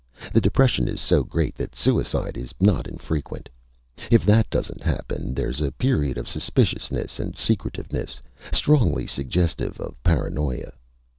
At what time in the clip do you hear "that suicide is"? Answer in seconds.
1.57-2.55